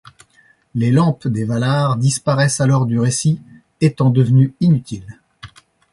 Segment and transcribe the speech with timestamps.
[0.73, 3.39] Les lampes des Valar disparaissent alors du récit,
[3.81, 5.19] étant devenues inutiles.